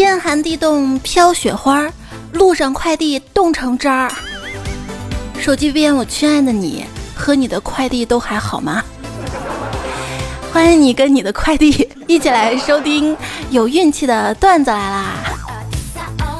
[0.00, 1.86] 天寒地冻飘雪花，
[2.32, 4.12] 路上快递冻成渣儿。
[5.38, 8.82] 手机边，我亲爱的你和你的快递都还好吗？
[10.50, 13.14] 欢迎你跟你的快递一起来收听
[13.50, 15.12] 有运气的段子来啦！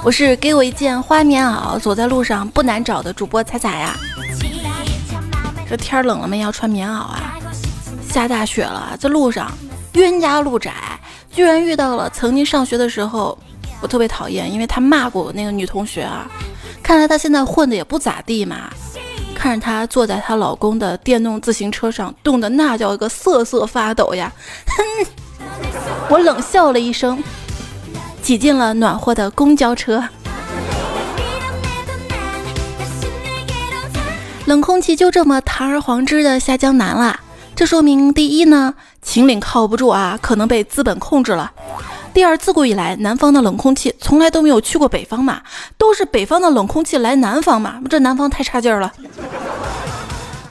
[0.02, 3.94] 我是给我一件花棉袄，走在路上不难找的主播彩彩呀。
[5.68, 6.38] 这天冷了没？
[6.38, 7.36] 要穿棉袄啊！
[8.08, 9.52] 下大雪了，在路上
[9.92, 10.72] 冤家路窄，
[11.30, 13.38] 居然遇到了曾经上学的时候
[13.80, 16.30] 我特别讨厌，因为他骂过我那个女同学啊。
[16.82, 18.70] 看来她现在混的也不咋地嘛。
[19.34, 24.32] 看着她坐在她老公的电动自行车上，冻得那叫一个瑟瑟发抖呀！
[24.66, 25.06] 哼，
[26.08, 27.22] 我冷笑了一声，
[28.22, 30.04] 挤进了暖和的公交车。
[34.46, 37.20] 冷空气就这么堂而皇之的下江南了，
[37.54, 41.52] 这说明第一呢，秦岭靠不住啊，可能被资本控制了；
[42.12, 45.40] 第二，自古以来南方的冷空气从来都没有去过北方嘛，
[45.78, 48.92] 都是北方的冷空气来南方嘛，这南方太差劲儿了，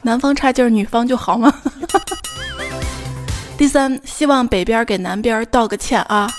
[0.03, 1.53] 南方差劲儿，女方就好吗？
[3.57, 6.31] 第三，希望北边给南边道个歉啊，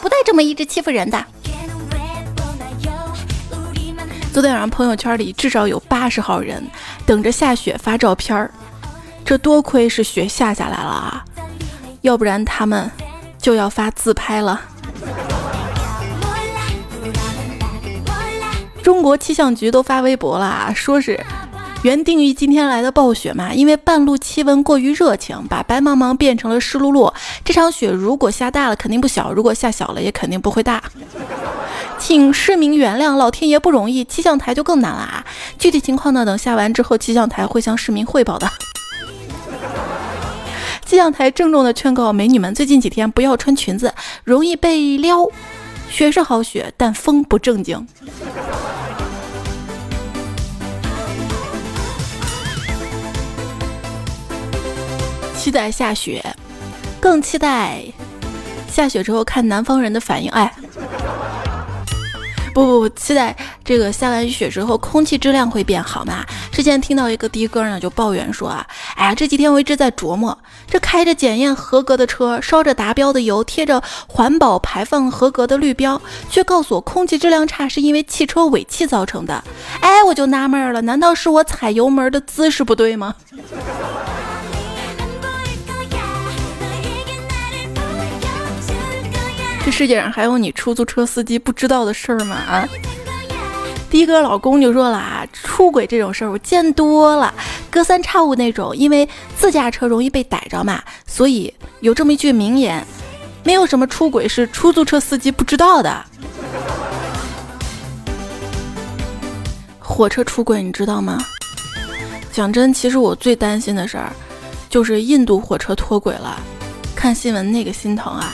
[0.00, 1.24] 不带这么一直欺负人的。
[4.32, 6.64] 昨天晚上朋友圈里至少有八十号人
[7.06, 8.50] 等着下雪发照片儿，
[9.24, 11.24] 这多亏是雪下下来了啊，
[12.02, 12.90] 要不然他们
[13.40, 14.60] 就要发自拍了。
[18.82, 21.18] 中国气象局都发微博了啊，说是。
[21.82, 27.10] 原定于今天来的暴雪嘛，因为半路气温过于热情，把白茫茫变成了湿漉漉。
[27.42, 30.82] 这场雪如果下大了，肯定不小；如果下小了，也肯定不会大。
[31.98, 35.24] 请市民原谅，老天爷不容易，气象台就更难了啊！
[35.58, 38.46] 具体情况呢，等下完之后，气象台会向市民汇报的。
[40.90, 45.24] 气象台郑重的劝告美女们，最近几天不要穿裙子，容易被撩。
[45.88, 47.86] 雪是好雪，但风不正经。
[55.36, 56.20] 期待下雪，
[56.98, 57.84] 更期待
[58.68, 60.28] 下雪之后看南方人的反应。
[60.32, 60.52] 哎，
[62.52, 66.24] 不不不，期待这个下完雪之后空气质量会变好嘛？
[66.50, 68.66] 之前听到一个的哥呢就抱怨说啊，
[68.96, 79.42] 哎呀，这几天我一直在琢磨，这开着检验合格的车，烧着达标的油，贴着环保排放合格的绿标，却告诉我空气质量差是因为汽车尾气造成的。
[79.80, 83.14] 哎，我就纳闷了，难道是我踩油门的姿势不对吗？
[89.64, 92.34] 这世界上还有你出租车司机不知道的事儿吗？
[92.34, 92.68] 啊！
[93.90, 97.34] 的哥老公就说了啊，出轨这种事儿我见多了，
[97.68, 99.06] 隔三差五那种，因为
[99.36, 102.84] 自驾车容易被逮着嘛，所以有这么一句名言：
[103.44, 106.04] 没有什么出轨是出租车司机不知道的。
[109.78, 111.18] 火车出轨你知道吗？
[112.32, 114.12] 讲真，其实我最担心的事儿
[114.70, 116.40] 就是印度火车脱轨了，
[116.94, 118.32] 看新闻那个心疼啊。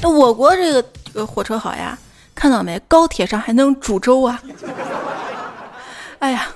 [0.00, 1.98] 那我国这个这个火车好呀，
[2.34, 2.80] 看到没？
[2.86, 4.40] 高铁上还能煮粥啊！
[6.20, 6.48] 哎呀，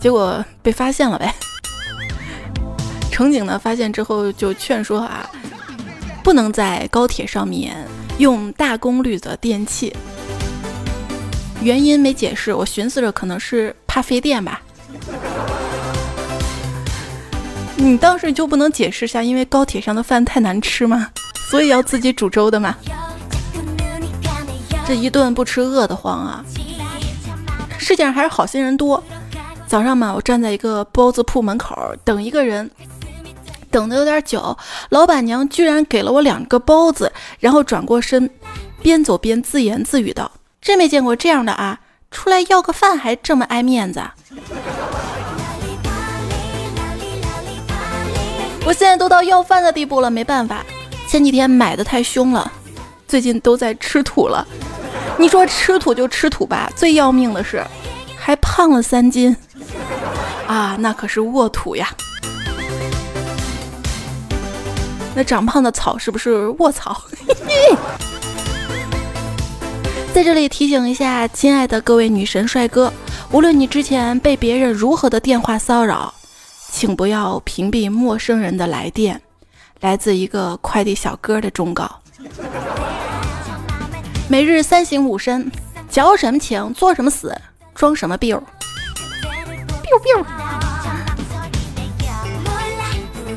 [0.00, 1.34] 结果被发现了呗。
[3.10, 5.28] 乘警呢发现之后就劝说啊，
[6.22, 7.76] 不能在高铁上面
[8.18, 9.94] 用大功率的电器。
[11.62, 14.60] 原因没解释，我寻思着可能是怕费电吧。
[17.76, 21.10] 你当时就不能解释下，因为高铁上的饭太难吃吗？
[21.50, 22.74] 所以要自己煮粥的嘛，
[24.86, 26.44] 这一顿不吃饿得慌啊！
[27.78, 29.02] 世界上还是好心人多。
[29.66, 32.70] 早上嘛，我站在一个包子铺门口等一个人，
[33.70, 34.56] 等的有点久，
[34.88, 38.30] 老板娘居然给了我两个包子，然后转过身，
[38.82, 40.30] 边走边自言自语道
[40.62, 41.80] ：“真没见过这样的啊，
[42.10, 44.00] 出来要个饭还这么爱面子。”
[48.66, 50.64] 我现在都到要饭的地步了，没办法。
[51.06, 52.50] 前几天买的太凶了，
[53.06, 54.44] 最近都在吃土了。
[55.18, 57.62] 你说吃土就吃土吧，最要命的是
[58.16, 59.36] 还胖了三斤
[60.46, 60.76] 啊！
[60.80, 61.90] 那可是卧土呀。
[65.14, 67.02] 那长胖的草是不是卧草？
[70.12, 72.90] 在这里提醒一下，亲爱的各位女神帅哥，
[73.30, 76.12] 无论你之前被别人如何的电话骚扰，
[76.74, 79.22] 请不要屏蔽陌生人的来电。
[79.78, 81.88] 来自一个快递小哥的忠告：
[84.28, 85.48] 每日三省吾身，
[85.88, 87.32] 交什么情，做什么死，
[87.76, 88.34] 装什么逼。
[88.34, 88.42] biu。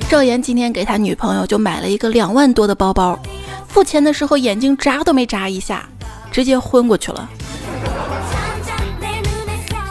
[0.10, 3.19] 赵岩今天给他女朋友就买了一个两万多的包包，
[3.68, 5.88] 付钱的时候眼睛眨都没眨一下，
[6.31, 7.30] 直接昏过去了。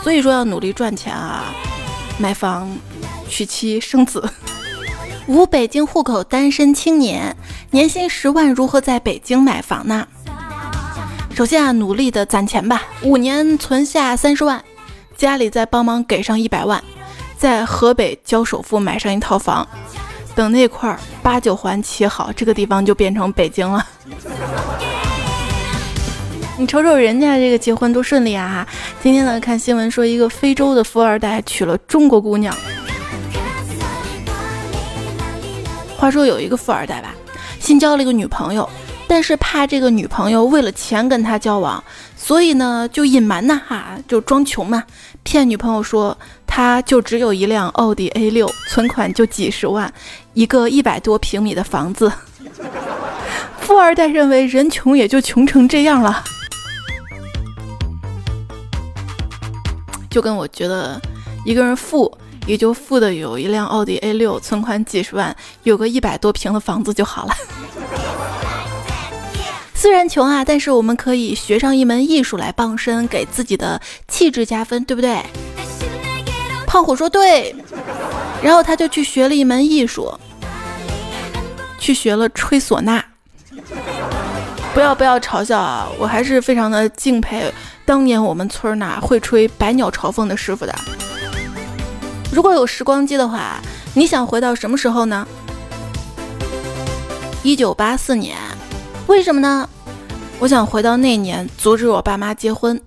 [0.03, 1.45] 所以说要努力赚钱啊，
[2.19, 2.69] 买房、
[3.29, 4.29] 娶妻、生子。
[5.27, 7.37] 无北京户口单身青年，
[7.71, 10.07] 年薪十万，如何在北京买房呢？
[11.35, 14.63] 首先啊，努力的攒钱吧，五年存下三十万，
[15.17, 16.83] 家里再帮忙给上一百万，
[17.37, 19.67] 在河北交首付买上一套房，
[20.35, 23.85] 等那块儿八九环起好，这个地方就变成北京了。
[26.57, 28.67] 你瞅瞅人家这个结婚多顺利啊！
[29.03, 32.57] 今天呢看新闻说一个非洲的富二代娶了中国姑娘。
[35.97, 37.15] 话说有一个富二代吧，
[37.59, 38.69] 新交了一个女朋友。
[39.09, 41.83] 但是怕这个女朋友为了钱跟他交往，
[42.17, 44.83] 所以呢就隐瞒呐哈，就装穷嘛，
[45.23, 49.93] 骗女朋友说他就只有一辆奥迪 A 六，存款就几十万，
[50.35, 52.11] 一个一百多平米的房子。
[53.63, 56.25] 富二代认为人穷也就穷成这样了，
[60.11, 61.01] 就跟我觉得
[61.45, 62.13] 一个人富
[62.47, 67.35] 也就富的有一辆奥迪 A 六，存款几十万，有个一百多平的房子就好了。
[69.75, 75.21] 虽然穷啊，但是我们可以学上一门艺术来傍身，给自己的气质加分，对不对？
[76.67, 77.55] 胖虎说对，
[78.43, 80.13] 然后他就去学了一门艺术，
[81.79, 83.05] 去学了吹唢呐。
[84.75, 87.51] 不要不要嘲笑啊，我还是非常的敬佩
[87.85, 90.75] 当年我们村那会吹百鸟朝凤的师傅的。
[92.37, 93.59] 如果有时光机的话，
[93.95, 95.27] 你想回到什么时候呢？
[97.43, 98.37] 一九八四年。
[99.07, 99.67] 为什么呢？
[100.39, 102.79] 我想回到那年，阻止我爸妈结婚。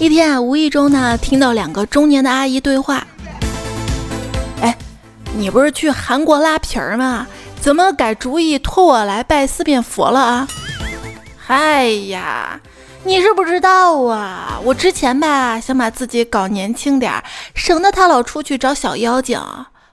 [0.00, 3.06] 一天啊，无意中呢听到两个中年的阿姨对话。
[4.60, 4.76] 哎，
[5.36, 7.28] 你不是去韩国拉皮儿吗？
[7.60, 10.48] 怎么改主意托我来拜四面佛了啊？
[11.46, 12.60] 哎呀，
[13.04, 19.40] 你是不知道啊，我之前吧想把自己搞年轻点儿，省得他老出去找小妖精。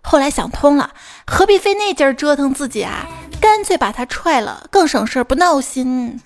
[0.02, 0.92] 后来想通了，
[1.26, 3.08] 何必费那劲儿折腾自己啊？
[3.42, 6.20] 干脆把他踹了，更省事儿，不闹心。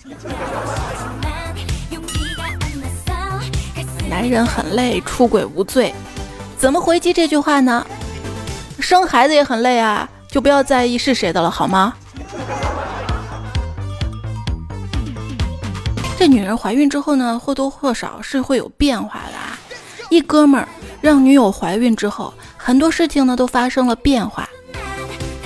[4.09, 5.93] 男人很累，出轨无罪，
[6.57, 7.85] 怎么回击这句话呢？
[8.79, 11.93] 生孩子也很累啊，就不要在意是谁的了，好吗？
[16.23, 19.37] 这女人怀孕之后呢，或多或少是会有变化的。
[19.37, 19.59] 啊。
[20.09, 20.65] 一哥们儿
[21.01, 22.33] 让女友怀孕之后。
[22.55, 24.47] 很多事情呢都发生了变化，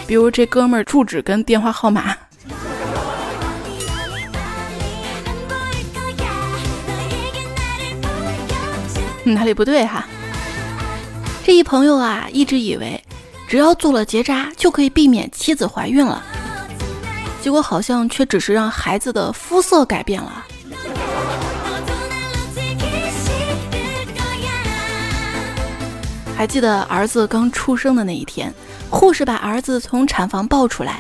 [0.06, 2.15] 比如这哥们儿住址跟电话号码，
[9.23, 10.06] 哪里不对哈？
[11.44, 13.03] 这一朋友啊，一直以为
[13.47, 16.23] 只要做了结扎就可以避免妻子怀孕了，
[17.41, 20.45] 结果好像却只是让孩子的肤色改变了。
[26.36, 28.54] 还记得儿子刚出生的那一天，
[28.92, 31.00] 护士把儿子从产房抱出来，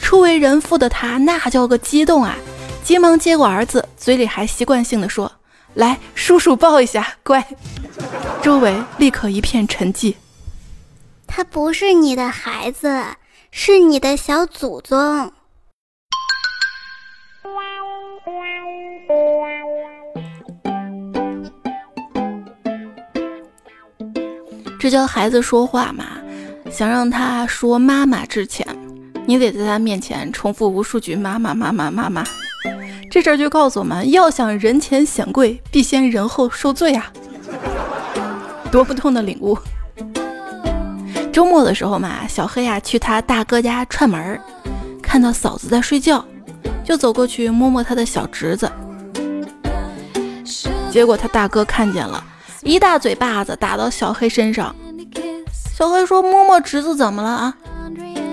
[0.00, 2.34] 初为人父的他那叫个激动啊！
[2.82, 5.30] 急忙接过儿子，嘴里还习惯性的说
[5.74, 7.46] ：“来，叔叔抱一下，乖。”
[8.42, 10.14] 周围立刻一片沉寂。
[11.26, 13.04] 他不是你的孩子，
[13.50, 15.32] 是你的小祖宗。
[24.82, 26.06] 这教孩子说话嘛，
[26.68, 28.66] 想让他说妈妈之前，
[29.26, 32.24] 你得在他面前重复无数句妈妈妈妈妈妈。
[33.08, 37.12] 这事儿就告诉我们要想人前显贵，必先人后受罪啊！
[38.72, 39.56] 多不痛的领悟。
[41.32, 44.40] 周末的时候嘛，小黑呀去他大哥家串门儿，
[45.00, 46.24] 看到嫂子在睡觉，
[46.82, 48.68] 就走过去摸摸他的小侄子，
[50.90, 52.24] 结果他大哥看见了。
[52.64, 54.74] 一大嘴巴子打到小黑身上，
[55.76, 57.54] 小黑说：“摸摸侄子怎么了啊？”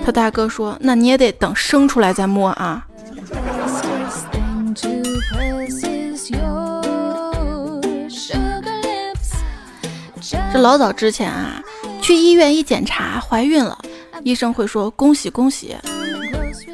[0.06, 2.86] 他大哥说：“那你也得等生出来再摸啊。”
[10.52, 11.62] 这老早之前啊，
[12.00, 13.76] 去医院一检查怀孕了，
[14.22, 15.76] 医生会说恭喜恭喜。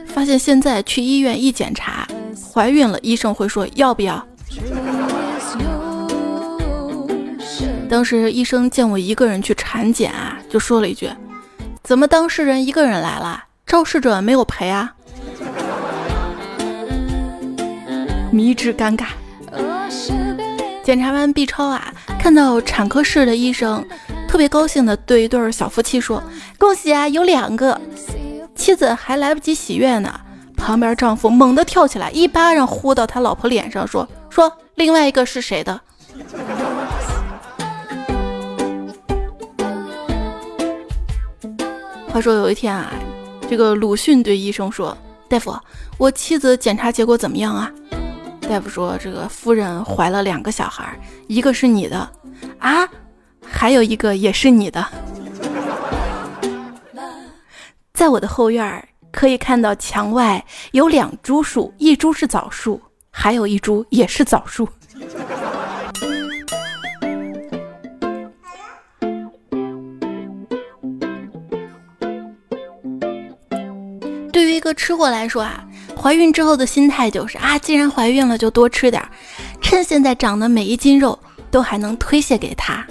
[0.09, 2.07] 发现现在去医院一检查
[2.53, 4.27] 怀孕了，医生会说要不要。
[7.89, 11.09] 当时医生见我一个人去产检啊，就说了一句
[11.83, 14.93] ：“怎么当事人一个人来了，肇事者没有陪啊？”
[18.31, 19.07] 迷之尴尬。
[20.83, 23.85] 检查完 B 超啊，看到产科室的医生
[24.29, 26.23] 特特别高兴的对一对小夫妻说
[26.61, 27.81] ：“恭喜啊，有两个！”
[28.55, 30.13] 妻子还来不及喜悦呢，
[30.55, 35.81] 旁边丈夫猛地跳起来，一巴掌呼到他老婆脸上，说：“说另外一个是谁的？”
[42.17, 42.91] 话说有一天啊，
[43.47, 44.97] 这个鲁迅对医生说
[45.29, 45.55] ：“大夫，
[45.99, 47.71] 我妻子检查结果怎么样啊？”
[48.49, 52.11] 大夫说：“这个夫人怀了两个小孩，一个是你的，
[52.59, 52.89] 啊，
[53.47, 54.83] 还有一个也是你的。
[57.93, 60.43] 在我的后院可以看到墙外
[60.73, 62.81] 有两株树，一株是枣树，
[63.11, 64.67] 还有一株也是枣树。”
[74.67, 75.65] 个吃货来说啊，
[75.97, 79.01] 怀孕之后的心态就是啊，既然怀孕了就多吃点，
[79.61, 81.17] 趁现在长的每一斤肉
[81.53, 82.85] 都还能推卸给他。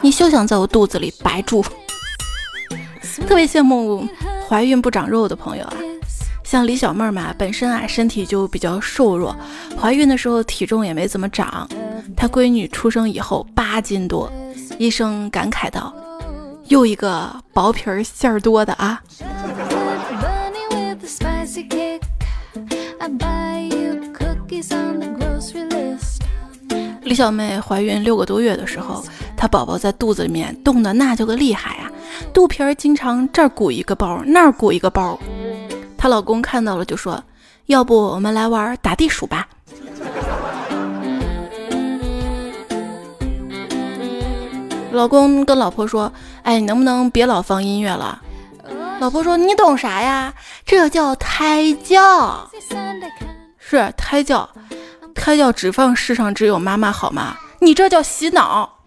[0.00, 1.62] 你休想在我肚子里白住。
[3.26, 4.08] 特别羡慕
[4.48, 5.74] 怀孕不长肉的朋友啊，
[6.44, 9.36] 像李小妹嘛，本身啊身体就比较瘦弱，
[9.78, 11.68] 怀孕的时候体重也没怎么长。
[12.16, 14.32] 她闺女出生以后八斤多，
[14.78, 15.92] 医生感慨道
[16.68, 19.02] ：“又一个薄皮馅儿多的啊。”
[27.08, 29.02] 李小妹怀孕六个多月的时候，
[29.34, 31.90] 她宝宝在肚子里面冻的那叫个厉害啊，
[32.34, 35.18] 肚皮儿经常这儿鼓一个包，那儿鼓一个包。
[35.96, 37.24] 她老公看到了就说
[37.64, 39.48] ：“要不我们来玩打地鼠吧？”
[44.92, 46.12] 老公跟老婆说
[46.44, 48.20] ：“哎，你能不能别老放音乐了？”
[49.00, 50.34] 老婆说：“你懂啥呀？
[50.66, 52.50] 这叫胎教，
[53.58, 54.46] 是胎教。
[55.28, 57.36] 胎教只放世上只有妈妈好吗？
[57.60, 58.78] 你这叫洗脑。”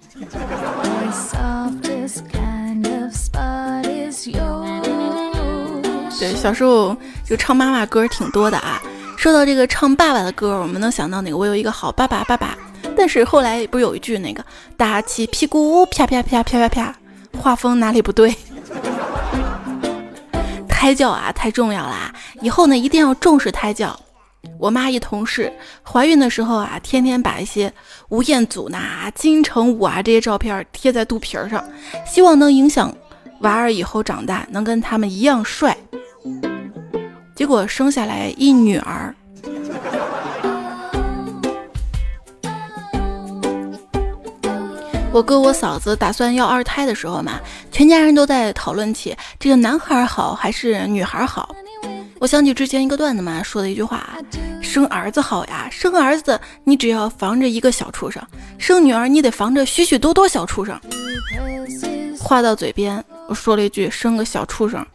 [6.20, 8.82] 对，小时候就唱妈妈歌挺多的啊。
[9.16, 11.38] 说到这个唱爸爸的歌，我们能想到哪个？
[11.38, 12.58] 我有一个好爸爸，爸爸。
[12.98, 14.44] 但是后来不是有一句那个
[14.76, 16.96] 打起屁股啪啪啪啪啪啪，
[17.38, 18.36] 画风哪里不对？
[20.68, 22.12] 胎教啊，太重要啦！
[22.42, 23.96] 以后呢，一定要重视胎教。
[24.60, 25.52] 我妈一同事
[25.84, 27.72] 怀孕的时候啊，天天把一些
[28.10, 31.64] 吴彦祖呐、金城武啊这些照片贴在肚皮上，
[32.06, 32.96] 希望能影响
[33.40, 35.76] 娃儿以后长大能跟他们一样帅。
[37.36, 39.16] 结果生下来一女儿。
[45.14, 47.40] 我哥我嫂子打算要二胎的时候嘛，
[47.72, 51.54] 全家人都在讨论起这个男孩好还是女孩好。
[52.22, 54.16] 我想起之前一个段子嘛，说的一句话：
[54.62, 58.22] 生儿子好呀，生儿子你只要防着一个小畜生；
[58.60, 60.80] 生女儿你得防着许许多多小畜生。
[62.20, 64.86] 话到嘴边，我说了一句：生个小畜生。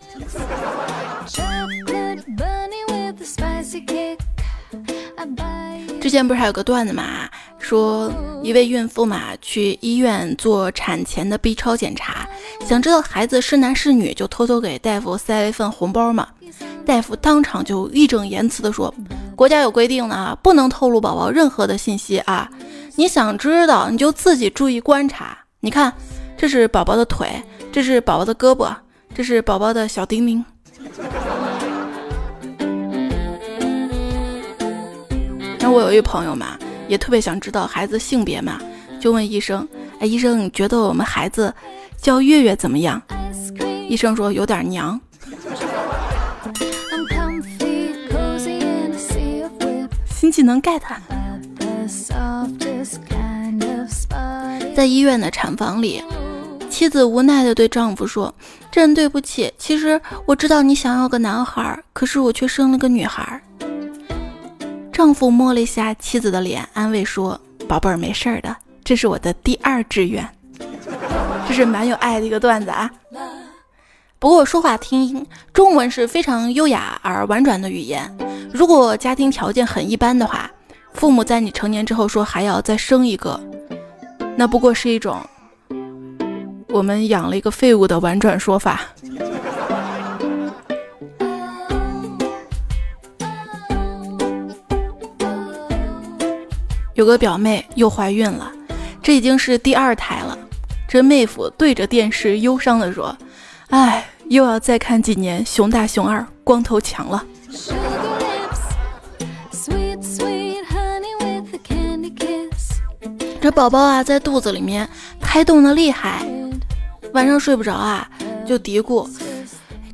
[6.01, 7.29] 之前不是还有个段子嘛，
[7.59, 8.09] 说
[8.41, 12.25] 一位孕妇嘛去医院做产前的 B 超检查，
[12.65, 16.29] 想知道孩子是男是女，就偷偷给大夫塞了一份红包嘛。
[16.87, 18.95] 大夫当场就义正言辞的说
[19.35, 22.49] ：“国家有规定的啊，不能透露宝宝任何的信息啊。
[22.95, 25.37] 你想知道，你就自己注意观察。
[25.59, 25.93] 你看，
[26.37, 28.73] 这是宝宝的腿，这是宝宝的胳膊，
[29.13, 30.45] 这是宝宝的小丁丁。”
[35.59, 38.61] 那我有一朋友嘛，也特别想知道孩子性别嘛，
[39.01, 39.67] 就问医生
[39.99, 41.53] ：“哎，医生，你觉得我们孩子
[42.01, 43.03] 叫月月怎么样？”
[43.91, 44.99] 医生说：“有点娘。”
[50.19, 50.81] 新技能 get。
[54.75, 56.03] 在医院的产房里，
[56.71, 58.35] 妻子无奈的对丈夫说
[58.73, 63.39] ：“真对不起，其实我知道你想要个男孩，可是我却生了个女孩。”
[64.91, 70.27] 丈夫摸了一下妻子的脸，安慰说：“宝贝儿，没事儿的，这是我的第二志愿。”
[71.47, 72.91] 这是蛮有爱的一个段子啊。
[74.19, 78.11] 不过说话听，中文是非常优雅而婉转的语言。
[78.51, 80.51] 如果家庭条件很一般的话，
[80.95, 83.39] 父母在你成年之后说还要再生一个，
[84.35, 85.21] 那不过是一种
[86.69, 88.81] 我们养了一个废物的婉转说法。
[96.95, 98.51] 有个表妹又怀孕了，
[99.03, 100.37] 这已经是第二胎了。
[100.89, 103.15] 这妹夫对着电视忧伤地说
[103.71, 107.25] ：“哎，又要再看几年熊大熊二光头强了。”
[113.41, 114.89] 这宝宝啊，在肚子里面
[115.21, 116.27] 胎动的厉害，
[117.13, 118.09] 晚上睡不着啊，
[118.45, 119.09] 就嘀咕：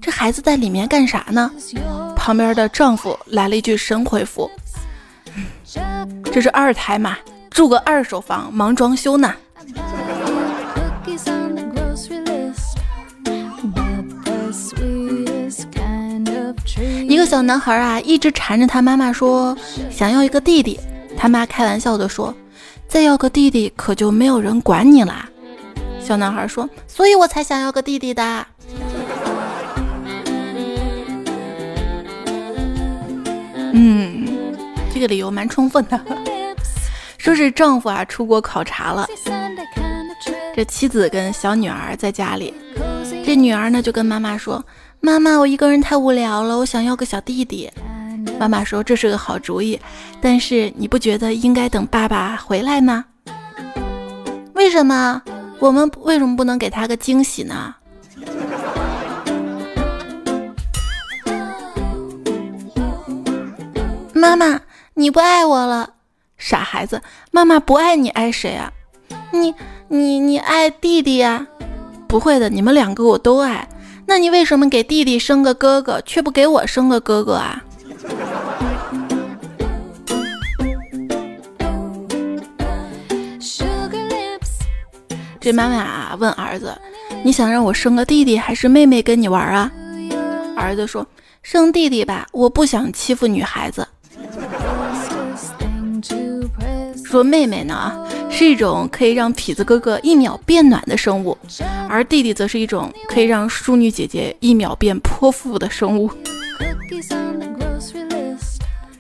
[0.00, 1.50] 这孩子在里面干啥呢？
[2.16, 4.50] 旁边的丈夫来了一句神回复：
[6.32, 7.18] 这是二胎嘛，
[7.50, 9.34] 住个二手房，忙装修呢。
[17.22, 19.56] 个小男孩啊，一直缠着他妈妈说
[19.92, 20.80] 想要一个弟弟。
[21.16, 22.34] 他妈开玩笑的说
[22.88, 25.28] ：“再要个弟弟，可就没有人管你啦。”
[26.02, 28.44] 小男孩说：“所以我才想要个弟弟的。”
[33.72, 34.26] 嗯，
[34.92, 36.00] 这个理由蛮充分的。
[37.18, 39.06] 说是丈夫啊出国考察了，
[40.56, 42.52] 这妻子跟小女儿在家里，
[43.24, 44.60] 这女儿呢就跟妈妈说。
[45.04, 47.68] 妈妈，我一个人太无聊了，我想要个小弟弟。
[48.38, 49.78] 妈妈说这是个好主意，
[50.20, 53.04] 但是你不觉得应该等爸爸回来吗？
[54.54, 55.20] 为什么？
[55.58, 57.74] 我们为什么不能给他个惊喜呢？
[64.14, 64.60] 妈妈，
[64.94, 65.94] 你不爱我了，
[66.38, 68.72] 傻孩子，妈妈不爱你，爱谁啊？
[69.32, 69.52] 你
[69.88, 71.44] 你你爱弟弟呀？
[72.06, 73.68] 不会的，你们两个我都爱。
[74.06, 77.62] 那你为什么给弟弟生个哥哥，却不给我生个哥哥啊？
[85.40, 86.72] 这妈妈啊问儿子
[87.24, 89.72] ：“你想让我生个弟弟还是妹妹跟你玩啊？”
[90.56, 91.04] 儿子说
[91.42, 93.84] ：“生弟弟吧，我不想欺负女孩子。”
[97.04, 98.01] 说妹妹呢？
[98.32, 101.36] 是一种可以让痞子哥哥一秒变暖的生物，
[101.88, 106.10] 而弟弟则是一种可以让淑女姐姐一秒变泼妇的生物。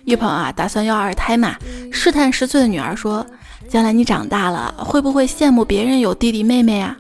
[0.04, 1.56] 一鹏啊，打算要二胎嘛？
[1.90, 3.26] 试探十岁的女儿说
[3.68, 6.96] ：“将来你长大了，会不会羡慕别人有弟弟妹妹啊？”“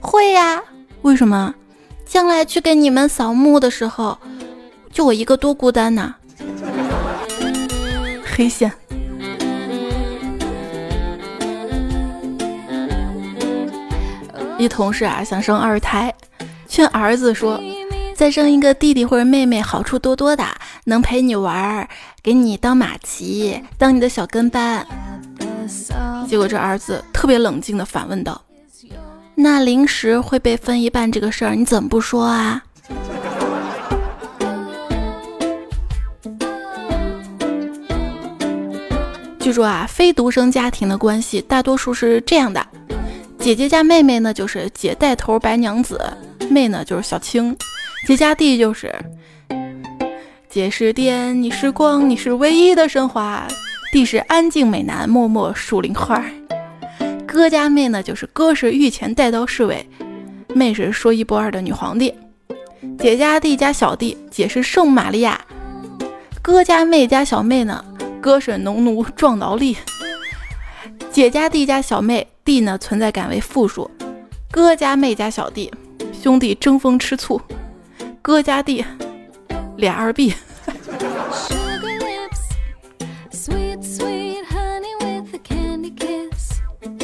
[0.00, 0.60] 会呀。
[1.02, 1.54] ”“为什么
[2.04, 4.18] ？”“将来去给你们扫墓的时候，
[4.92, 6.14] 就我一个多孤单呐。”
[8.26, 8.72] 黑线。
[14.62, 16.14] 一同事啊想生二胎，
[16.68, 17.60] 劝儿子说
[18.14, 20.44] ：“再生一个弟弟或者妹妹，好处多多的，
[20.84, 21.88] 能陪你玩，
[22.22, 24.86] 给你当马骑，当你的小跟班。”
[26.28, 28.40] 结果这儿子特别冷静的反问道
[29.34, 32.62] ：“那零食会被分一半这个事儿，你怎么不说啊？”
[39.40, 42.64] 据说啊，非独生家庭的关系大多数是这样的。
[43.42, 46.00] 姐姐家妹妹呢，就是姐带头白娘子，
[46.48, 47.56] 妹呢就是小青。
[48.06, 48.94] 姐家弟就是
[50.48, 53.48] 姐是电，你是光，你是唯一的神话。
[53.90, 56.24] 弟是安静美男，默默树林花。
[57.26, 59.88] 哥家妹呢，就是哥是御前带刀侍卫，
[60.54, 62.14] 妹是说一不二的女皇帝。
[62.96, 65.40] 姐家弟家小弟，姐是圣玛利亚。
[66.40, 67.84] 哥家妹家小妹呢，
[68.20, 69.76] 哥是农奴壮劳力。
[71.10, 72.28] 姐家弟家小妹。
[72.44, 73.88] 弟呢，存在感为负数；
[74.50, 75.72] 哥家妹家小弟，
[76.12, 77.40] 兄弟争风吃醋；
[78.20, 78.84] 哥家弟
[79.76, 80.34] 俩二逼。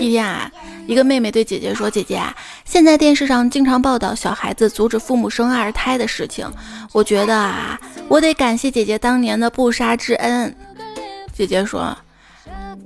[0.00, 0.50] 一天啊，
[0.86, 6.50] 一个妹妹对姐姐说：“姐姐啊，现在电视上经常报道小孩子阻止父母生二胎的事情，
[6.92, 10.52] 我觉得啊，我得感谢姐姐当年的不杀之恩。”
[11.32, 11.96] 姐姐说：“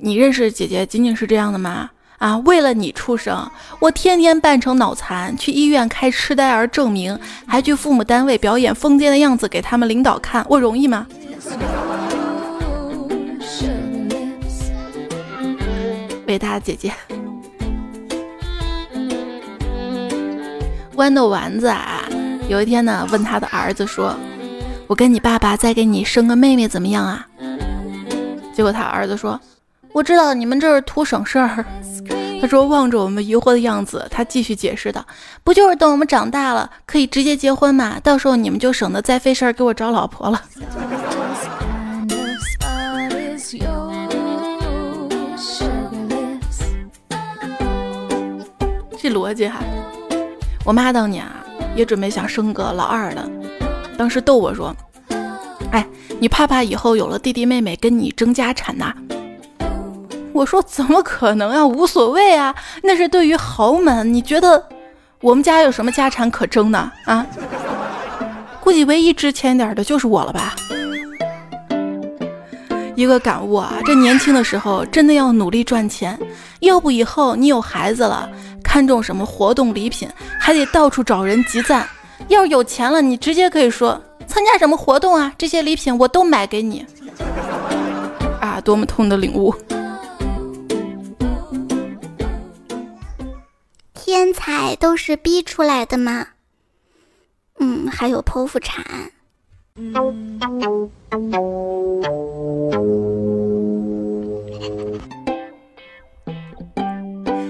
[0.01, 1.88] 你认识姐姐仅仅是这样的吗？”
[2.23, 2.39] 啊！
[2.45, 11.05] 为了你出生，我天天扮成脑残去医院开痴呆儿证明，还去父母单位表演疯癫的样子给他们领导看，我容易吗？
[16.29, 16.93] 伟大的姐姐，
[20.95, 22.05] 豌豆丸子啊，
[22.49, 24.15] 有一天呢，问他的儿子说
[24.87, 27.27] ：“我跟你爸爸再给你生个妹妹怎么样啊？”
[28.55, 29.41] 结果他儿子说
[29.93, 31.65] ：“我知道你们这是图省事儿。”
[32.42, 35.07] 他说：“望着我们疑惑的样子，他继续解释道
[35.44, 38.00] ：‘不就是等我们长大了，可以直接结婚嘛？
[38.00, 40.42] 到时候你们就省得再费事儿给我找老婆了。’
[49.00, 49.61] 这逻辑哈，
[50.64, 51.44] 我妈当年啊
[51.76, 53.31] 也准备想生个老二的，
[53.96, 54.74] 当时逗我说
[55.70, 55.87] ：‘哎，
[56.18, 58.92] 你怕怕以后有了弟弟妹妹跟你争家产呐？’”
[60.33, 64.12] 我说怎么可能啊，无所谓啊，那是对于豪门。
[64.12, 64.66] 你觉得
[65.21, 66.90] 我们家有什么家产可争呢？
[67.05, 67.27] 啊，
[68.61, 70.55] 估计唯一值钱点的就是我了吧。
[72.95, 76.18] 一个感悟啊，这年轻的时候真的要努力赚钱，
[76.61, 78.29] 要不以后你有孩子了，
[78.62, 81.87] 看中什么活动礼品，还得到处找人集赞。
[82.29, 86.87] 要是有钱了，你直接可以说参加什么活动啊，这些礼品我都买给你。
[88.40, 89.55] 啊，多么痛的领悟！
[94.14, 96.27] 天才都是逼出来的吗？
[97.59, 98.85] 嗯，还有剖腹产。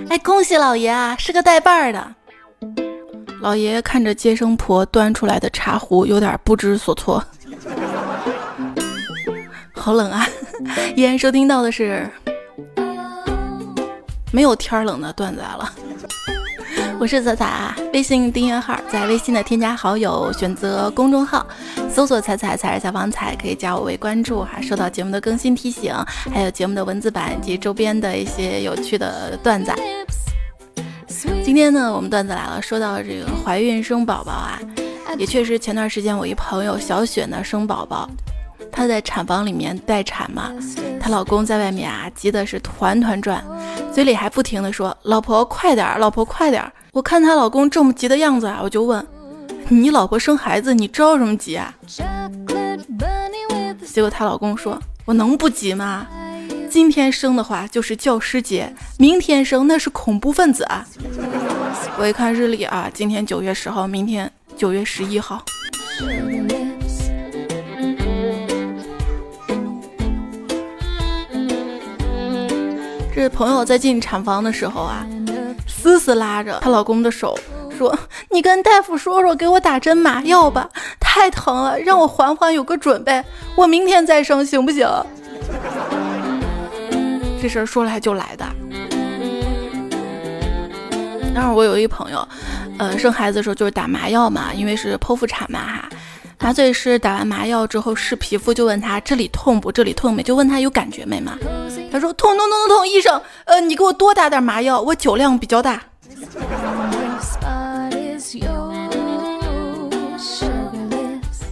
[0.09, 2.15] 哎，恭喜老爷啊，是个带把儿的。
[3.41, 7.21] 老爷看着接生婆端出来的茶壶，有点不知所措。
[9.75, 10.25] 好冷啊！
[10.95, 12.09] 依然收听到的是
[14.33, 15.69] 没有天冷的段子来了。
[17.03, 21.45] 我是彩彩啊，微信订阅号在微信的添加好友，选择公众号，
[21.91, 25.93] 搜索“彩彩彩是小方彩”，可以加我为关注哈，收到节目的更新提醒，
[26.33, 29.73] 还有节目的文字版及周边的一些有趣的段子。
[31.43, 34.61] 今天呢，我们段子来了，说到这个怀孕生宝宝啊，
[35.19, 38.09] 也确实前段时间我一朋友小雪呢生宝宝，
[38.71, 40.53] 她在产房里面待产嘛，
[41.01, 43.45] 她老公在外面啊急的是团团转，
[43.93, 49.05] 嘴里还不停的说：“老婆快点，老婆快点。”我看她老公这么急的样子啊，我就问
[49.69, 51.75] ：“你老婆生孩子，你着什么急啊？”
[53.85, 56.07] 结果她老公说：“我能不急吗？
[56.71, 60.87] 今天生的话就是教师节，明天生那是恐怖分子啊！”
[61.99, 65.45] 我一看日历啊，今天九月十号，明天九月十一号。
[73.23, 75.07] 这朋友在进产房的时候啊。
[75.69, 77.39] 死死拉着她老公的手，
[77.79, 77.97] 说
[78.31, 83.23] ：“你跟大夫说说，给我打针麻药吧，太疼了，让我缓缓，有个准备，
[83.55, 84.89] 我明天再生，行不行？”
[87.41, 88.45] 这事儿说来就来的。
[91.33, 92.27] 当时我有一朋友，
[92.79, 95.89] 呃，生孩子的时候就是打麻药嘛，因为是剖腹产嘛哈。
[96.41, 99.71] 麻醉师打完麻药之后试皮肤，就问他这里痛不？
[99.71, 100.25] 这里痛没？
[100.25, 101.39] 就问他有感觉没嘛？
[101.93, 102.89] 他说痛痛痛痛痛！
[102.89, 105.83] 医生，呃，你给我多打点麻药，我酒量比较大。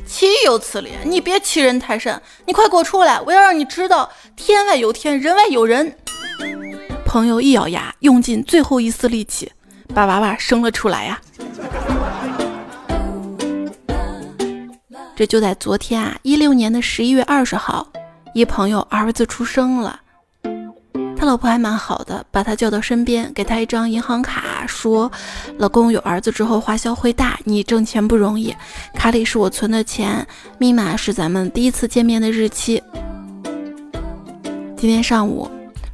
[0.07, 0.93] 岂有此理！
[1.05, 3.21] 你别欺人太甚，你快给我出来！
[3.21, 5.95] 我要让你知道天外有天，人外有人。
[7.05, 9.53] 朋友一咬牙，用尽最后一丝力气，
[9.95, 11.21] 把娃娃生了出来呀。
[15.15, 17.87] 这就在昨天啊，一六年的十一月二十号，
[18.35, 20.00] 一朋友儿子出生了，
[21.21, 25.13] 他老婆还蛮好的，把他叫到身边，给他一张银行卡，说
[25.61, 28.57] ：“老公有儿子之后花销会大，你挣钱不容易，
[28.95, 32.83] 卡里是我存的钱，密码是咱们第一次见面的日期。”
[34.79, 35.47] 今天上午，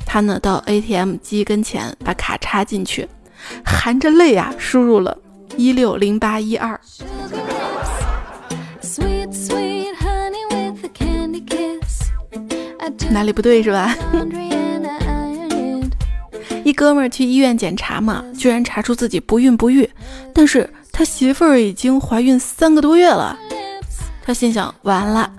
[0.07, 3.09] 他呢到 ATM 机跟前把卡插进去，
[3.65, 5.19] 含着泪啊输入了
[5.57, 6.81] 一六零八一二。
[13.11, 13.93] 哪里不对是吧？
[16.67, 19.89] 一哥们儿去医院检查嘛，居然查出自己不孕不育，
[20.35, 23.39] 但是他媳妇儿已经怀孕三个多月了。
[24.21, 25.33] 他心想完了，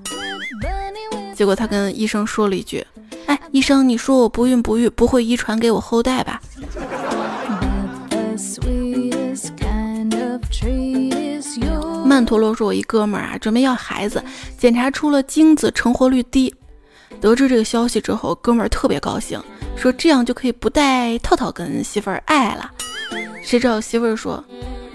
[1.36, 2.82] 结果他跟医生说了一句
[3.28, 6.42] ：“哎，医生，你说我不孕不育不会遗传给我后代吧？”
[12.06, 14.24] 曼陀罗说：“我一哥们儿啊，准备要孩子，
[14.58, 16.56] 检查出了精子成活率低。
[17.20, 19.42] 得知这个消息之后，哥们儿特别高兴，
[19.78, 22.72] 说这样就可以不带套套跟媳妇儿爱了。
[23.44, 24.44] 谁知道媳妇儿说，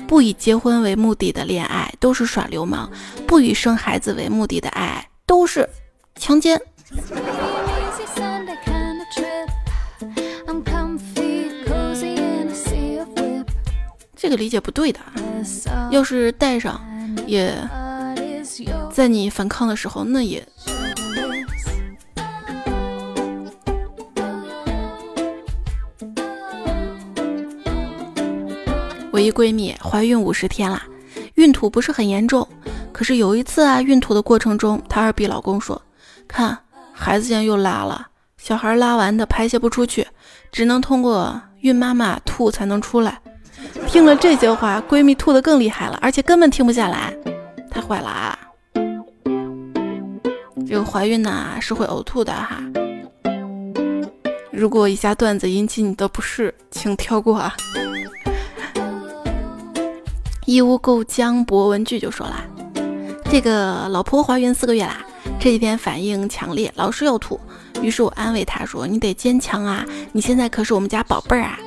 [0.06, 2.90] 不以结婚为目的的恋爱都是耍流氓，
[3.26, 5.68] 不以生孩子为目的的爱都是
[6.16, 6.60] 强奸。
[14.16, 15.00] 这个理解不对的，
[15.90, 16.80] 要是带上。”
[17.26, 17.56] 也
[18.92, 20.46] 在你反抗的时候，那也。
[29.12, 30.82] 我一闺蜜怀孕五十天啦，
[31.34, 32.48] 孕吐不是很严重，
[32.92, 35.80] 可是有一次啊，孕吐的过程中，她二逼老公说
[36.26, 36.58] ：“看
[36.94, 38.06] 孩子现在又拉了，
[38.38, 40.06] 小孩拉完的排泄不出去，
[40.50, 43.20] 只能通过孕妈妈吐才能出来。”
[43.86, 47.14] 听了这些话，闺蜜吐得更厉害了，而且根本停不下来，
[47.70, 48.38] 太坏了啊！
[50.66, 52.62] 这个怀孕呢是会呕吐的哈。
[54.50, 57.54] 如果以下段子引起你的不适，请跳过啊。
[60.44, 62.42] 义乌购江博文具就说了，
[63.30, 64.98] 这个老婆怀孕四个月啦，
[65.38, 67.38] 这几天反应强烈，老是要吐，
[67.80, 71.58] 于是我安慰她说：“你得坚强啊，你现在可是我们家宝贝儿啊。”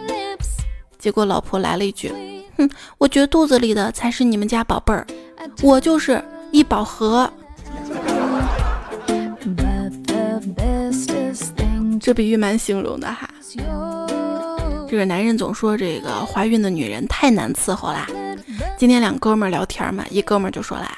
[1.00, 2.12] 结果老婆来了一句
[2.58, 5.08] ：“哼，我觉得肚子里的才是你们家宝贝儿，
[5.62, 7.32] 我就是一宝盒。”
[12.02, 13.30] 这比喻蛮形容的哈。
[14.88, 18.08] 这个男人总说这个怀孕的女人太难伺候啦。
[18.78, 20.92] 今天两哥们儿聊天嘛，一哥们儿就说啦：“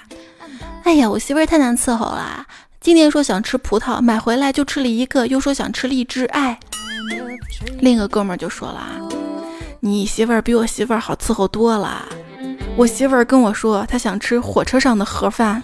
[0.84, 2.46] 哎呀，我媳妇儿太难伺候啦。
[2.82, 6.60] 今天说想吃葡萄，买回来就吃了一个，又说想吃荔枝。”哎，
[7.80, 8.84] 另一个哥们儿就说了
[9.80, 12.04] ：“你媳妇儿比我媳妇儿好伺候多了。
[12.76, 15.62] 我媳妇儿跟我说，她想吃火车上的盒饭。”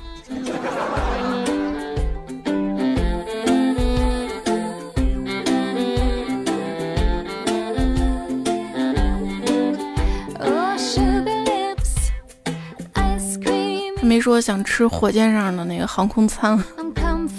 [14.13, 16.63] 没说想吃火箭上的那个航空餐。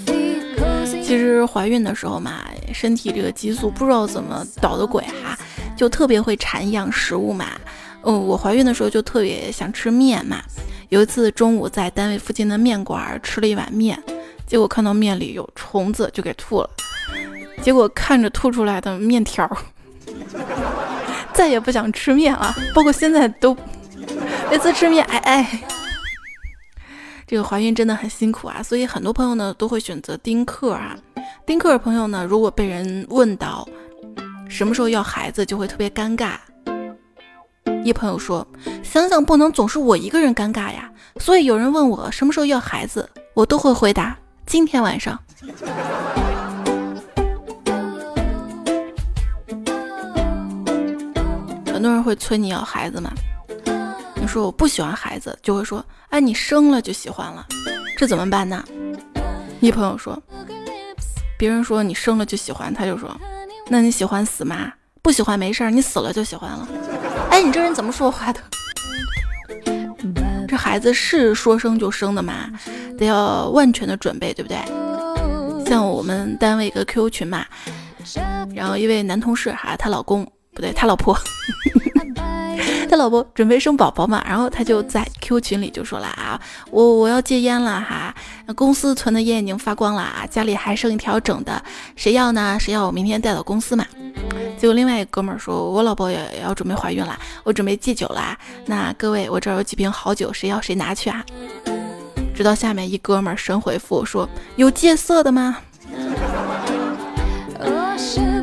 [1.04, 2.40] 其实怀孕的时候嘛，
[2.72, 5.38] 身体这个激素不知道怎么捣的鬼哈，
[5.76, 7.46] 就特别会馋一样食物嘛。
[8.02, 10.42] 嗯，我怀孕的时候就特别想吃面嘛。
[10.88, 13.96] 有一次中午在单位附近的面馆吃了一碗面，
[14.44, 16.68] 结果看到面里有虫子，就给吐了。
[17.62, 19.48] 结果看着吐出来的面条，
[21.32, 22.52] 再也不想吃面了。
[22.74, 23.56] 包括现在都
[24.50, 25.60] 每次吃面，哎哎。
[27.34, 30.96] 这个怀孕真的很辛苦啊，所以很多朋友呢都会选择丁克啊。
[31.44, 33.68] 丁克的朋友呢，如果被人问到
[34.48, 36.34] 什么时候要孩子，就会特别尴尬。
[37.82, 38.46] 一朋友说
[38.84, 44.16] ：“想想不能总是我一个人尴尬呀，所以有人问我什么时候要孩子，我都会回答
[44.46, 45.20] 今天晚上。”
[51.66, 53.10] 很多人会催你要孩子嘛。
[54.26, 57.46] 说我不喜欢孩子，就会说，哎，你生了就喜欢了，
[57.96, 58.64] 这怎么办呢？
[59.60, 60.20] 一朋友说，
[61.38, 63.10] 别人说你生了就喜欢，他就说，
[63.68, 64.72] 那你喜欢死吗？
[65.02, 66.68] 不喜欢没事儿，你死了就喜欢了。
[67.30, 68.40] 哎，你这人怎么说话的？
[70.46, 72.50] 这孩子是说生就生的嘛，
[72.98, 74.58] 得要万全的准备，对不对？
[75.66, 77.44] 像我们单位一个 QQ 群嘛，
[78.54, 81.18] 然后一位男同事哈，她老公不对，他老婆。
[82.88, 86.40] 他老婆准备生宝宝嘛，然后他就在 Q 群里就说了啊，
[86.70, 88.14] 我我要戒烟了哈，
[88.54, 91.62] 公司存的烟已经发光了啊，家里还剩一条整的，
[91.96, 92.56] 谁要呢？
[92.60, 93.84] 谁要我明天带到公司嘛？
[94.58, 98.38] 结果另外一个哥们儿说，我老婆也要准备怀孕了，我准备戒酒啦。
[98.66, 101.24] 那各位，我这儿有几瓶好酒，谁要谁拿去啊？
[102.34, 105.58] 直到下面一哥们儿神回复说，有戒色的吗？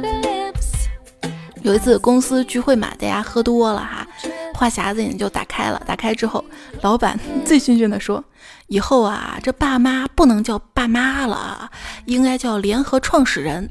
[1.64, 4.08] 有一次公司聚会嘛，大家喝多了哈，
[4.54, 5.82] 话匣子也就打开了。
[5.86, 6.44] 打开之后，
[6.82, 8.24] 老板醉醺醺的说
[8.68, 11.70] ：“以后啊，这爸妈不能叫爸妈了，
[12.06, 13.70] 应该叫联合创始人。”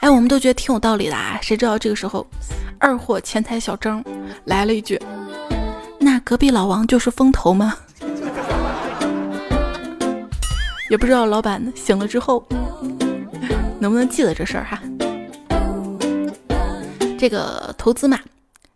[0.00, 1.38] 哎，我们都觉得挺有道理的啊。
[1.40, 2.26] 谁知道这个时候，
[2.78, 4.04] 二货前台小张
[4.44, 5.00] 来了一句
[5.98, 7.74] ：“那隔壁老王就是风投吗？”
[10.90, 12.42] 也不知道老板醒了之后
[13.78, 14.80] 能不能记得这事儿哈。
[17.18, 18.20] 这个投资嘛，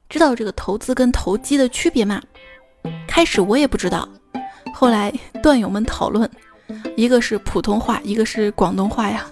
[0.08, 2.20] 知道这个投资跟投机的区别吗？
[3.06, 4.08] 开始我也不知道，
[4.74, 6.28] 后来段友们讨论，
[6.96, 9.24] 一个是普通话，一个是广东话呀。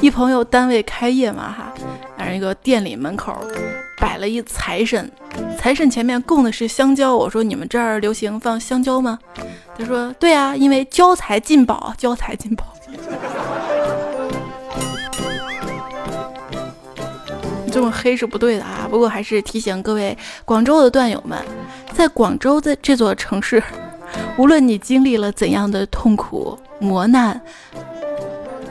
[0.00, 1.74] 一朋友单位开业嘛哈，
[2.16, 3.36] 然一个店里门口
[3.98, 5.10] 摆了一财神，
[5.58, 7.14] 财神前面供的是香蕉。
[7.14, 9.18] 我说你们这儿流行放香蕉吗？
[9.76, 12.64] 他说对啊，因为交财进宝，交财进宝。
[17.70, 18.88] 这么黑是不对的啊！
[18.90, 21.38] 不过还是提醒各位广州的段友们，
[21.94, 23.62] 在广州的这座城市，
[24.36, 27.40] 无论你经历了怎样的痛苦磨难、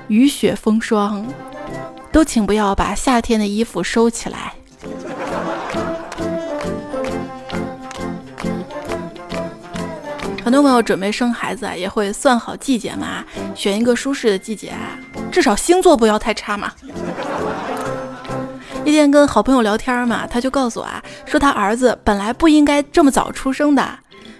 [0.08, 1.26] 雨雪风霜，
[2.12, 4.54] 都请不要把夏天的衣服收起来。
[10.44, 13.24] 很多朋友准备生孩子啊，也会算好季节嘛，
[13.56, 14.74] 选一个舒适的季节，
[15.32, 16.74] 至少星座不要太差嘛。
[18.86, 23.88] 那天跟好朋友聊天嘛，他就告诉我啊，说他儿子本来不应该这么早出生的。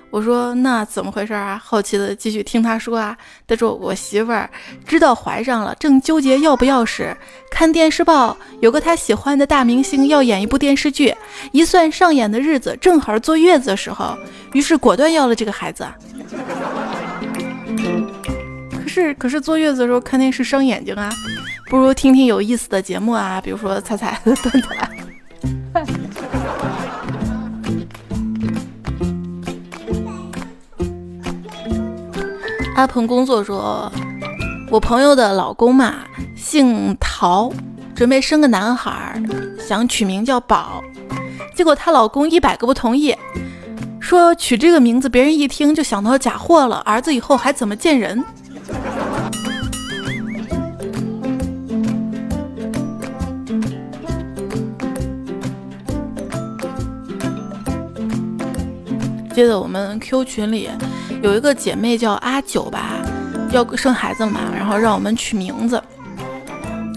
[0.10, 1.62] 我说那怎么回事啊？
[1.64, 3.16] 好奇的继续听他说啊。
[3.48, 4.50] 他说我媳妇儿
[4.88, 7.16] 知道怀上了，正纠结要不要时，
[7.52, 11.14] 看电视报有个他喜欢的大明星要演一部电视剧，
[11.52, 14.18] 一算上演的日子正好坐月子的时候，
[14.54, 15.86] 于是果断要了这个孩子。
[18.72, 21.12] 可是可是坐月子的时候看电视伤眼睛啊。
[21.70, 24.68] 不如听听有意思的节目啊，比如说彩彩的 段子。
[32.76, 33.92] 阿鹏工作说，
[34.72, 35.98] 我朋友的老公嘛，
[36.36, 37.52] 姓陶，
[37.94, 39.22] 准备生个男孩，
[39.60, 40.82] 想取名叫宝，
[41.54, 43.16] 结果她老公一百个不同意，
[44.00, 48.24] 说取这个名字别人一听就想到假货了，儿子以后还怎么见人？
[59.40, 60.70] 记得我们 Q 群里
[61.24, 62.98] 有一个姐妹叫阿九吧，
[63.54, 65.82] 要生孩子嘛，然后让我们取名字。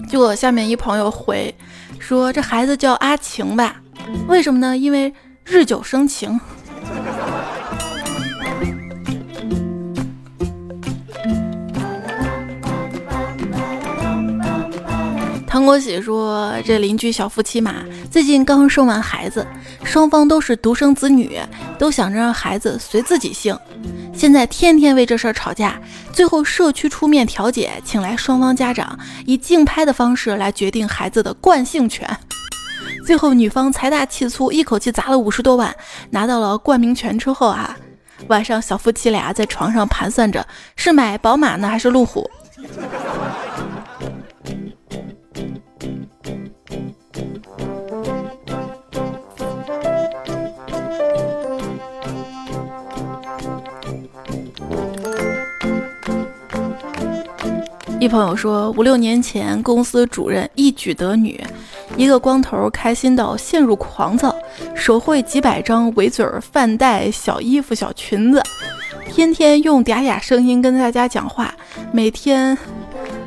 [0.09, 1.55] 结果下面一朋友回
[1.99, 3.77] 说这孩子叫阿晴吧，
[4.27, 4.75] 为什么呢？
[4.75, 5.13] 因为
[5.45, 6.37] 日久生情。
[15.53, 17.75] 唐国喜说：“这邻居小夫妻嘛，
[18.09, 19.45] 最近刚生完孩子，
[19.83, 21.39] 双方都是独生子女，
[21.77, 23.55] 都想着让孩子随自己姓。
[24.15, 25.79] 现在天天为这事儿吵架，
[26.11, 32.09] 最后社区出面调解，请来双方家长，以竞拍的方式来决定孩子的惯性权。
[33.05, 35.71] 最后女方财大气粗，一口气砸了五十多万，
[36.09, 37.77] 拿到了冠名权之后啊，
[38.27, 40.43] 晚上小夫妻俩在床上盘算着，
[40.75, 42.27] 是买宝马呢，还是路虎？”
[58.03, 61.41] 一朋友说，五六年前公司主任一举得女，
[61.95, 64.35] 一个光头开心到陷入狂躁，
[64.75, 68.43] 手绘几百张围嘴儿饭袋、小衣服、小裙子，
[69.09, 71.55] 天天用嗲嗲声音跟大家讲话，
[71.93, 72.57] 每天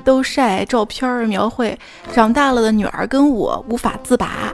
[0.04, 1.78] 都晒照片儿描绘
[2.12, 4.52] 长大了的女儿跟我无法自拔，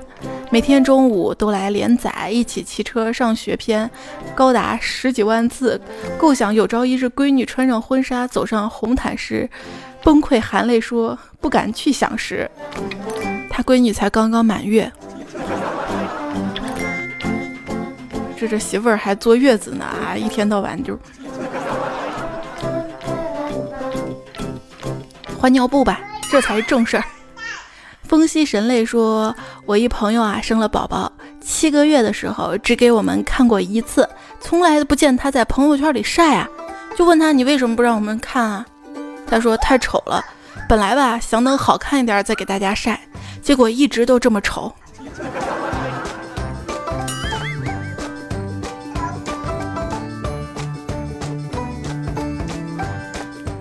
[0.50, 3.90] 每天中午都来连载，一起骑车上学篇，
[4.36, 5.80] 高达十几万字，
[6.16, 9.50] 构想有朝一日闺女穿上婚纱走上红毯时。
[10.02, 12.50] 崩溃含泪说：“不敢去想时，
[13.48, 14.90] 他闺女才刚刚满月，
[18.36, 20.16] 这这媳妇儿还坐月子呢啊！
[20.16, 20.98] 一天到晚就
[25.38, 27.04] 换尿布吧，这才是正事儿。”
[28.02, 29.34] 风息神泪说
[29.64, 31.10] ：“我一朋友啊生了宝宝，
[31.40, 34.08] 七个月的时候只给我们看过一次，
[34.40, 36.48] 从来都不见他在朋友圈里晒啊，
[36.96, 38.66] 就问他你为什么不让我们看啊？”
[39.32, 40.22] 他说太丑了，
[40.68, 43.00] 本来吧想等好看一点再给大家晒，
[43.40, 44.70] 结果一直都这么丑。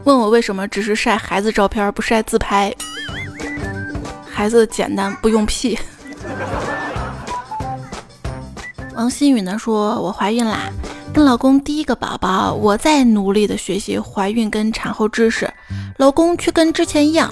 [0.04, 2.76] 问我为什么只是晒孩子照片不晒自拍？
[4.30, 5.80] 孩子简单不用 P。
[8.94, 10.70] 王新宇呢说，我怀孕啦。
[11.14, 15.51] 跟老公第一个宝宝，我在努力的学习怀孕跟产后知识，
[16.02, 17.32] 老公却跟之前一样。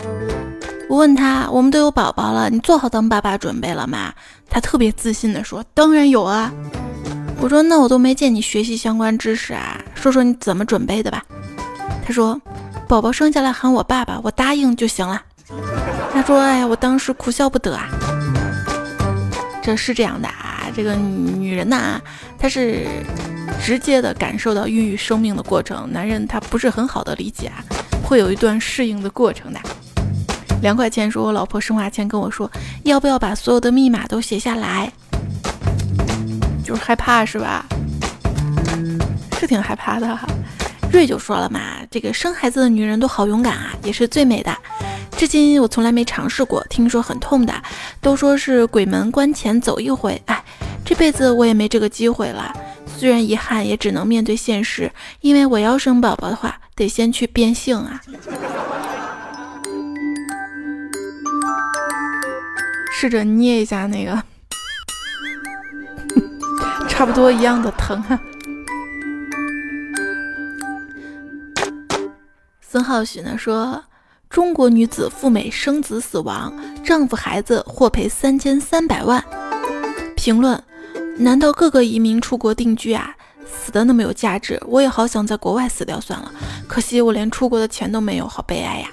[0.87, 4.13] 我问他，我们都有宝宝了，你做好当爸爸准备了吗？
[4.47, 6.53] 他特别自信的说，当然有啊。
[7.41, 11.25] 我说，那我都没见你学习相关知识啊，说说你怎么准备的吧。
[12.05, 12.39] 他说，
[12.87, 15.19] 宝宝生下来喊我爸爸，我答应就行了。
[16.13, 17.89] 他说，哎呀，我当时哭笑不得啊。
[19.63, 21.99] 这是这样的啊，这个女人呐，
[22.37, 22.85] 她是。
[23.61, 27.59] 直接的感受到孕育生命的过程，男人他不是很好的理解啊，
[28.09, 29.59] 会有一段适应的过程的。
[30.63, 34.91] 两块钱说，我老婆生娃前跟我说，要不要把所有的密码都写下来？
[36.65, 37.63] 就是害怕是吧？
[39.39, 40.19] 是挺害怕的。
[40.91, 41.59] 瑞就说了嘛，
[41.91, 44.57] 这个生孩子的女人都好勇敢啊，也是最美的。
[45.15, 47.53] 至今我从来没尝试过，听说很痛的，
[48.01, 50.19] 都说是鬼门关前走一回。
[50.25, 50.43] 哎，
[50.83, 52.51] 这辈子我也没这个机会了。
[52.99, 58.01] 虽然遗憾，也只能面对现实，因为我要生宝宝的话，得先去变性啊。
[62.91, 64.21] 试着捏一下那个，
[66.89, 68.19] 差不多一样的疼啊。
[72.59, 73.85] 孙浩许呢说，
[74.29, 79.23] 中国女子赴美生子死亡，丈夫孩子获赔三千三百万。
[80.17, 80.61] 评论。
[81.21, 83.13] 难道各个移民出国定居啊，
[83.45, 84.57] 死的那么有价值？
[84.65, 86.31] 我也好想在国外死掉算了，
[86.65, 88.89] 可惜我连出国的钱都没有，好悲哀呀！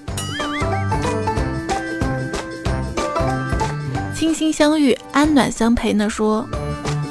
[4.12, 6.10] 倾心相遇，安暖相陪呢。
[6.10, 6.44] 说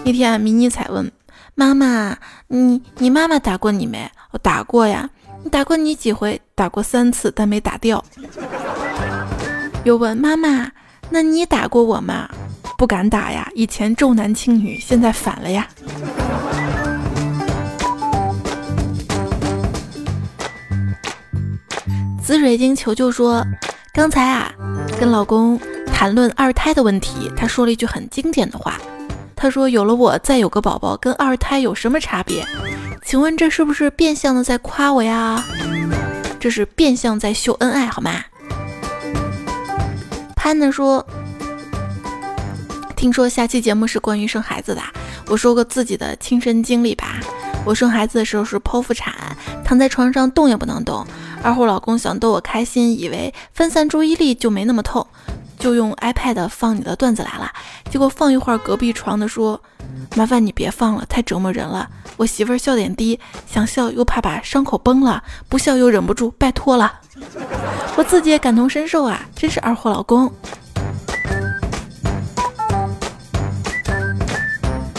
[0.04, 1.10] 一天，迷你彩问
[1.54, 2.18] 妈妈
[2.50, 5.10] ：“你你妈妈打过你没？”我打过呀。
[5.44, 6.42] 你打过你几回？
[6.56, 8.04] 打过三次，但没打掉。
[9.86, 10.72] 又问妈妈
[11.10, 12.28] ：“那你打过我吗？”
[12.78, 15.68] 不敢打呀，以前重男轻女，现在反了呀。
[22.22, 23.46] 紫水晶求救说，
[23.94, 24.52] 刚才啊，
[25.00, 28.80] 跟老公谈论二胎的问题，他说了一句很经典的话。
[29.38, 32.44] 他说：“有了我，再有个宝宝，跟二胎有什么差别？
[33.04, 35.44] 请问这是不是变相的在夸我呀？
[36.40, 38.12] 这是变相在秀恩爱，好吗？”
[40.36, 41.06] 潘子说
[42.96, 44.82] ：“听说下期节目是关于生孩子的，
[45.28, 47.20] 我说个自己的亲身经历吧。
[47.66, 49.14] 我生孩子的时候是剖腹产，
[49.64, 51.06] 躺在床上动也不能动。
[51.44, 55.06] 二货老公想逗我开心，以为分散注意力就没那么痛。”
[55.58, 57.50] 就用 iPad 放你的段子来了，
[57.90, 59.60] 结果放一会儿，隔壁床的说
[60.16, 67.00] ：“麻烦你别放了，太折磨人了。”我媳妇儿笑点低，想笑又怕把伤口崩了，不笑又忍不住，拜托了。
[67.96, 70.32] 我自己也感同身受啊，真是二货老公。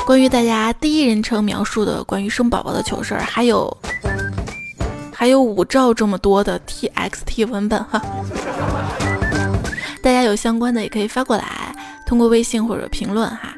[0.06, 3.76] 关于大家第一人称描述的关于生宝宝的糗事儿，还有
[5.12, 8.00] 还有五兆这么多的 TXT 文本哈。
[10.00, 11.74] 大家有相关的也可以发过来，
[12.06, 13.52] 通过微信或者评论哈。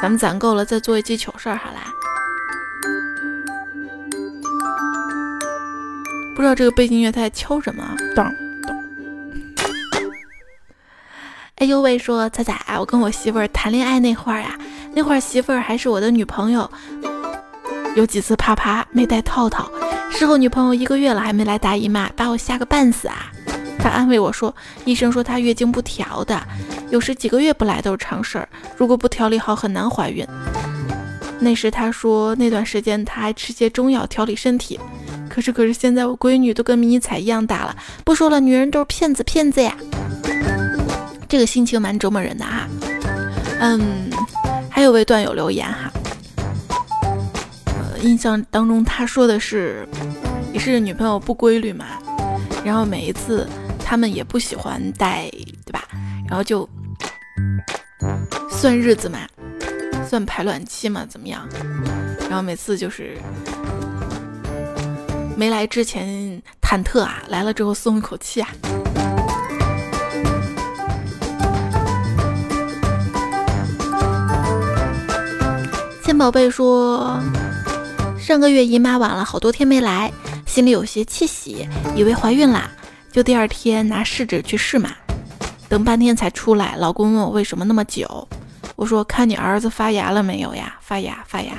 [0.00, 1.92] 咱们攒够了再做一期糗事儿，好啦。
[6.36, 7.84] 不知道这个背景乐在敲什么？
[8.14, 8.24] 咚
[11.58, 14.56] 哎呦喂，说彩彩，我跟我媳妇儿谈恋爱那会儿呀，
[14.94, 16.70] 那会儿媳妇儿还是我的女朋友，
[17.96, 19.68] 有几次啪啪没带套套，
[20.08, 23.32] 事后女朋友一个月了还没来大姨妈，把我吓个半死啊。
[23.76, 24.54] 他安慰我说
[24.86, 26.40] ：“医生说她月经不调的，
[26.90, 28.48] 有时几个月不来都是常事儿。
[28.76, 30.24] 如果不调理好，很难怀孕。”
[31.40, 34.78] 那时他说那段时间他还吃些中药调理身体。
[35.28, 39.76] 可是可是现在我闺女都跟迷彩一样大了，不说了，女人都是骗子骗子呀！
[41.28, 42.66] 这个心情蛮折磨人的哈。
[43.60, 44.10] 嗯，
[44.70, 45.92] 还有位段友留言哈，
[47.66, 49.86] 呃，印象当中他说的是，
[50.52, 51.86] 也是女朋友不规律嘛？
[52.64, 53.46] 然后每一次。
[53.90, 55.30] 他们也不喜欢带，
[55.64, 55.82] 对吧？
[56.28, 56.68] 然后就
[58.50, 59.20] 算日子嘛，
[60.06, 61.48] 算排卵期嘛，怎么样？
[62.28, 63.16] 然后每次就是
[65.38, 66.06] 没来之前
[66.60, 68.50] 忐忑啊，来了之后松一口气啊。
[76.08, 77.20] 千宝贝说，
[78.18, 80.10] 上个月姨妈晚了好多天没来，
[80.46, 82.70] 心里有些窃喜，以为怀孕啦。
[83.12, 84.88] 就第二天拿试纸去试嘛，
[85.68, 86.76] 等半天才出来。
[86.78, 88.26] 老公问我为什么那么久，
[88.74, 90.76] 我说看你儿子发芽了没有呀？
[90.80, 91.52] 发芽发芽。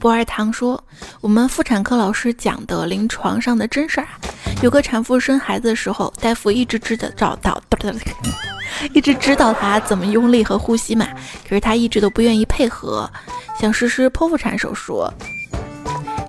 [0.00, 0.82] 博二堂说，
[1.20, 4.18] 我们妇产科老师讲的临床上的真事儿啊，
[4.62, 7.60] 有个产妇生孩子的时候，大夫一直指导找到，
[8.94, 11.08] 一直指导她怎么用力和呼吸嘛，
[11.42, 13.10] 可是她一直都不愿意配合，
[13.58, 15.04] 想实施剖腹产手术。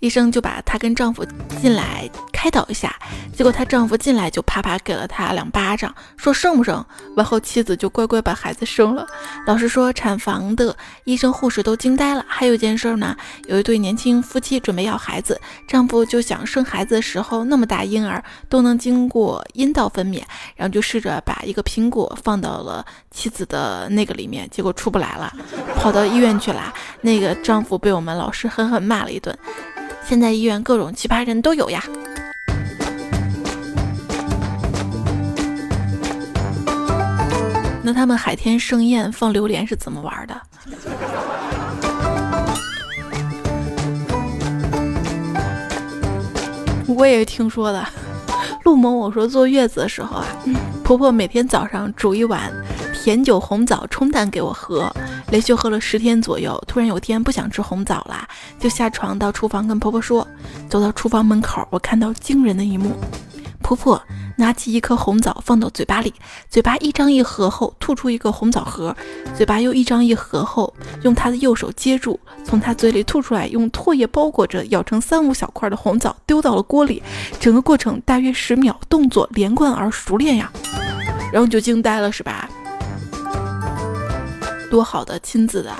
[0.03, 1.25] 医生就把她跟丈夫
[1.61, 2.93] 进来开导一下，
[3.33, 6.85] 结果她丈夫进来就啪啪给了她两巴掌，说生不生？
[7.15, 9.07] 完后妻子就乖乖把孩子生了。
[9.47, 10.75] 老实说，产房的
[11.05, 12.25] 医生护士都惊呆了。
[12.27, 15.39] 还有一件事呢，有一对年轻夫妻准备要孩子，
[15.69, 20.21] 丈夫就想生孩子的时候那么大婴儿都能经过阴道分娩，
[20.57, 25.33] 然后就试着把一个苹果放到了妻子的那个里面，结果出不来了，
[25.77, 26.73] 跑到医院去了。
[26.99, 29.33] 那个丈夫被我们老师狠狠骂了一顿。
[30.05, 31.83] 现在医院各种奇葩人都有呀。
[37.81, 40.41] 那他们海天盛宴放榴莲是怎么玩的？
[46.87, 47.85] 我也听说的。
[48.63, 50.25] 陆某我说坐月子的时候啊，
[50.83, 52.49] 婆婆每天早上煮一碗
[52.93, 54.89] 甜酒红枣冲淡给我喝。
[55.33, 58.27] 连续喝了十天左右，突然有天不想吃红枣了，
[58.59, 60.27] 就下床到厨房跟婆婆说。
[60.69, 62.91] 走到厨房门口，我看到惊人的一幕：
[63.59, 63.99] 婆婆
[64.37, 66.13] 拿起一颗红枣放到嘴巴里，
[66.51, 68.95] 嘴巴一张一合后吐出一个红枣核，
[69.35, 70.71] 嘴巴又一张一合后
[71.01, 77.01] 用她的右手接住，从她嘴里吐出来，用唾液包裹着咬成三五小块的红枣丢到了锅里。
[77.39, 80.51] 整个过程大约十秒，动作连贯而熟练呀。
[81.31, 82.47] 然后就惊呆了，是吧？
[84.73, 85.71] 多好的亲子的，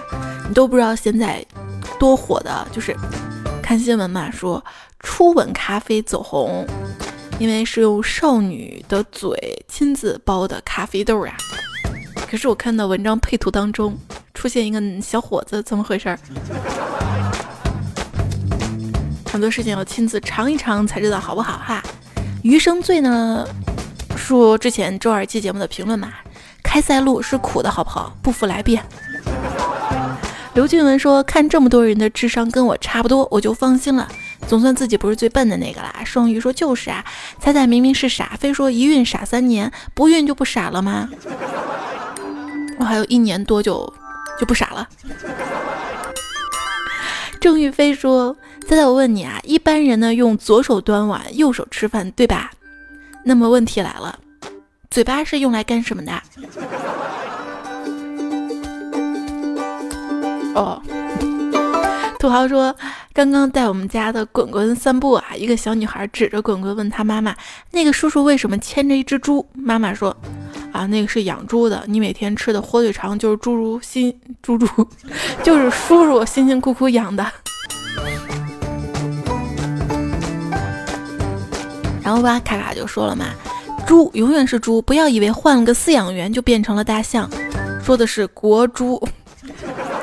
[0.48, 1.44] 你都不知道现在
[2.00, 2.96] 多火的，就是
[3.60, 4.64] 看新闻嘛，说
[5.00, 6.64] 初吻咖啡走红，
[7.40, 11.36] 因为是用少女的嘴亲自包的咖啡豆呀。
[12.30, 13.98] 可是我看到文章配图当中
[14.36, 16.16] 出现一个小伙子，怎么回事？
[19.26, 21.82] 很多事情要亲自尝一尝才知道好不好哈。
[22.44, 23.44] 余生醉呢，
[24.16, 26.14] 说之前周二期节目的评论嘛。
[26.74, 28.18] 开塞露是苦的，好不好？
[28.24, 28.84] 不服来辩。
[30.56, 34.08] 刘俊文说：“看这么多人的智商跟我差不多，我就放心了。
[34.48, 35.94] 总算自己不是最笨的那个啦。
[36.04, 37.06] 双鱼说就是啊，
[37.40, 41.08] 彩彩明明是傻，非说一孕傻三年，不孕就不傻了吗？
[42.80, 43.94] 我还有一年多就
[44.40, 44.90] 就不傻了。
[47.40, 48.36] 郑玉飞说
[48.68, 52.50] ：“彩彩，我问你啊，一般人呢用左手端碗，右手吃饭，对吧？
[53.24, 54.18] 那么问题来了，
[54.94, 56.12] 嘴巴是用来干什么的？”
[60.54, 60.80] 哦。
[62.20, 62.74] 土豪说
[63.12, 67.36] ：“刚刚带我们家的滚滚散步啊，一个小女孩指着滚滚问他妈妈
[67.72, 70.16] ：‘那个叔叔为什么牵着一只猪？’妈妈说
[70.72, 74.68] ：‘啊，那个是养猪的，你每天吃的火腿肠就是猪猪辛猪猪，
[75.42, 77.26] 就是叔叔辛辛苦苦养的。’
[82.04, 83.26] 然后吧，卡卡就说了嘛
[83.86, 87.30] ：‘猪永远是猪，不要以为换了个饲养员就变成了大象。’
[87.84, 89.02] 说的是国猪，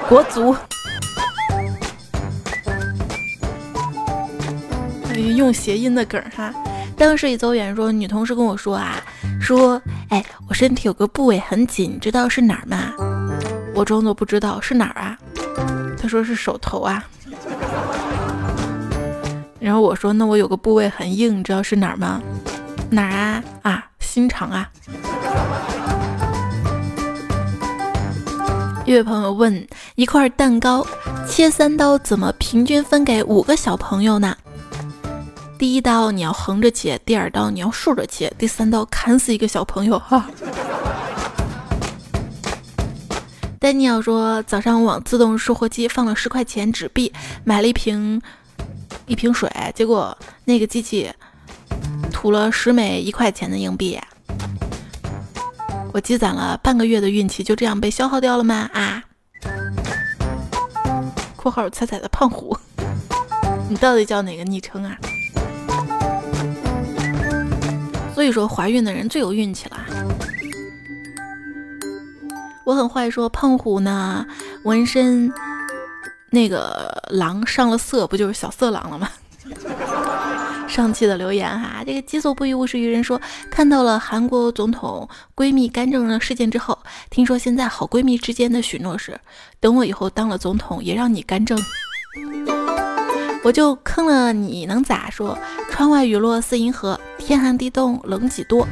[0.08, 0.54] 国足。”
[5.36, 6.52] 用谐音的梗哈，
[6.96, 9.02] 当时一走远说，女同事跟我说啊，
[9.40, 12.92] 说，哎，我身体有个部位很紧，你知道是哪儿吗？
[13.74, 15.18] 我装作不知道是哪儿啊，
[16.00, 17.04] 她说是手头啊，
[19.58, 22.20] 然后我说，那我有个部位很硬，你知道是哪儿吗？
[22.90, 23.44] 哪儿啊？
[23.62, 24.68] 啊，心肠啊。
[28.84, 30.84] 一位朋友问，一块蛋糕
[31.28, 34.36] 切三刀，怎么平均分给五个小朋友呢？
[35.56, 40.28] 第一刀你要横着切，第二刀你要竖着切，第三刀砍死一个小朋友哈。
[43.60, 47.12] 丹尼尔说，早上往自动售货机放了十块钱纸币，
[47.44, 48.20] 买了一瓶
[49.06, 51.12] 一瓶水，结果那个机器
[52.20, 53.98] 吐了十枚一块钱的硬币，
[55.90, 58.68] 我积攒了半个月的运气就这样被消耗掉了吗？
[58.74, 59.02] 啊
[61.34, 62.54] ？（括号彩彩的胖虎，
[63.70, 64.98] 你到底叫哪个昵称啊？）
[68.14, 69.78] 所以说，怀孕的人最有运气了。
[72.64, 74.26] 我很坏，说胖虎呢，
[74.64, 75.32] 纹身
[76.28, 79.08] 那个狼上了色，不就是小色狼了吗？
[80.70, 83.02] 上期的留言哈，这个己所不欲，勿施于人。
[83.02, 86.78] 说看到了韩国总统闺蜜干政的事件之后，
[87.10, 89.18] 听说现在好闺蜜之间的许诺是，
[89.58, 91.58] 等我以后当了总统，也让你干政。
[93.42, 95.36] 我就坑了你能咋说？
[95.70, 98.66] 窗外雨落似银河，天寒地冻冷几多。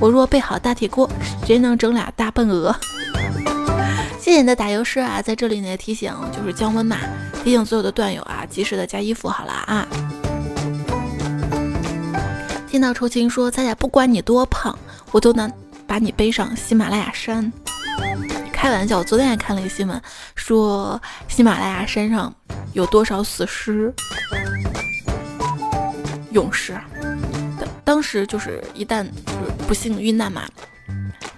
[0.00, 1.08] 我若备好大铁锅，
[1.46, 2.74] 谁能整俩大笨鹅？
[4.18, 6.96] 谢谢你的打油诗啊，在这里呢提醒就是降温嘛，
[7.44, 9.86] 提醒所有的段友啊，及时的加衣服好了啊。
[12.70, 14.78] 听到抽青说，咱俩不管你多胖，
[15.10, 15.50] 我都能
[15.86, 17.50] 把你背上喜马拉雅山。
[18.52, 20.00] 开玩笑，昨天还看了一个新闻，
[20.34, 22.32] 说喜马拉雅山上
[22.74, 23.92] 有多少死尸
[26.30, 26.78] 勇士，
[27.58, 29.06] 当当时就是一旦
[29.66, 30.42] 不幸遇难嘛，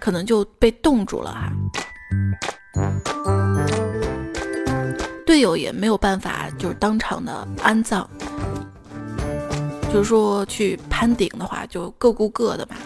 [0.01, 1.31] 可能就被冻住了。
[1.31, 1.53] 哈，
[5.25, 8.09] 队友也没有办法就是当场的安葬，
[9.93, 12.77] 就是说去攀顶的话就各顾各的嘛，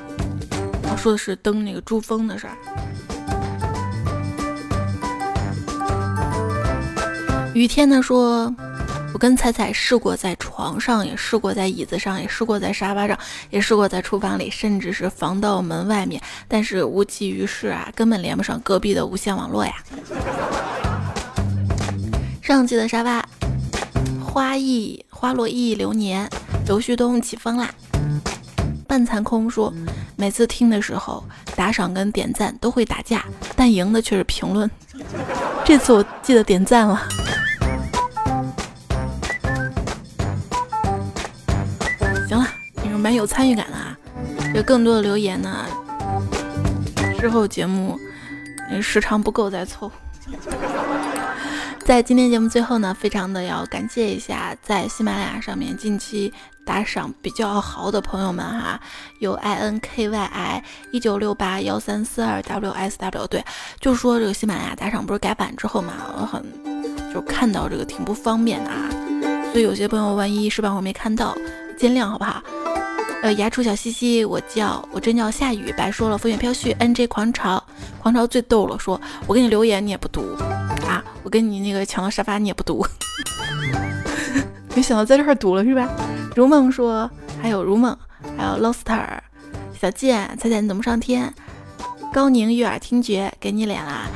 [0.96, 2.56] 说的是登那个珠峰的事儿。
[7.54, 8.52] 雨天呢说，
[9.12, 13.16] 我跟彩彩试过在床上，也试过在椅子上，也试过在沙发上，
[13.50, 19.74] 也试过在厨房里，甚至是防盗门外面，但是无济于事啊，根本连不上隔壁的无线网络呀。
[22.40, 23.24] 上期的沙发，
[24.24, 26.28] 花意花落一忆流年，
[26.66, 27.68] 刘旭东起风啦。
[28.86, 29.72] 半残空说，
[30.16, 31.22] 每次听的时候，
[31.54, 34.70] 打赏跟点赞都会打架，但赢的却是评论。
[35.64, 37.02] 这次我记得点赞了。
[42.28, 42.46] 行了，
[42.82, 43.96] 你们蛮有参与感的啊！
[44.54, 45.66] 有更多的留言呢，
[47.18, 47.98] 之后节目
[48.80, 49.90] 时长不够再凑。
[51.84, 56.32] 在今天节目最后呢，非常的要感谢一下在喜马拉雅上面近期
[56.64, 58.80] 打赏比较好的朋友们哈，
[59.18, 63.44] 有 i n k y i 一九六八幺三四二 w s w 对，
[63.80, 66.42] 就说这个喜马拉雅打赏不是改版之后嘛，我很
[67.12, 68.88] 就看到这个挺不方便的啊，
[69.52, 71.36] 所以有些朋友万一是吧我没看到，
[71.76, 72.42] 见谅好不好？
[73.22, 77.62] 呃，牙出小西西，我叫我真叫夏雨，白说了，风雪飘絮，N J 狂潮，
[78.00, 80.34] 狂潮最逗了，说我给你留言你也不读，
[81.24, 82.86] 我跟你那个抢到沙发你也不读，
[84.76, 85.88] 没想到在这儿读了是吧？
[86.36, 87.10] 如梦说，
[87.40, 87.96] 还有如梦，
[88.36, 89.06] 还有 Loster，
[89.80, 91.32] 小贱，猜猜你怎么上天？
[92.12, 94.06] 高宁悦耳听觉，给你脸啦！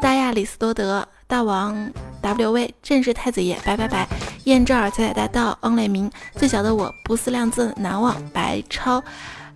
[0.00, 1.92] 大亚里斯多德，大王
[2.22, 4.08] W V，正是太子爷，拜拜拜。
[4.44, 9.02] 燕赵儿彩彩大道，翁磊明，最小的我不思量字难忘，白超。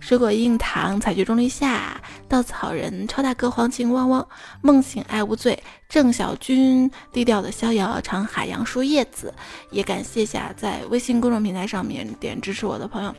[0.01, 4.27] 水果硬糖，采菊中立夏，稻草人，超大哥，黄情汪汪，
[4.61, 9.31] 梦醒爱无罪，郑小军，低调的逍遥，长海洋树叶子，
[9.69, 13.15] 也感谢下在微信公众平台上面点支持我的朋友，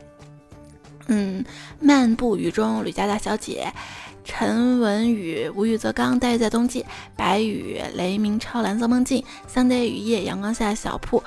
[1.07, 1.43] 嗯，
[1.79, 3.73] 漫步雨中，吕家大小姐，
[4.25, 11.23] 陈文宇，无欲则刚，待在冬季，白雨，雷鸣超，蓝色梦境，Sunday 雨夜，阳光下小铺。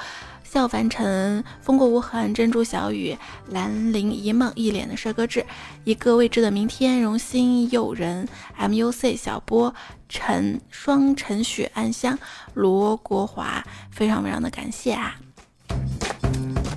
[0.56, 3.14] 笑凡尘，风过无痕；珍珠小雨，
[3.50, 5.44] 兰陵一梦，一脸的帅哥痣，
[5.84, 8.26] 一个未知的明天，荣心诱人。
[8.56, 9.74] M U C 小波，
[10.08, 12.18] 陈双陈雪暗香，
[12.54, 15.16] 罗国华，非常非常的感谢啊！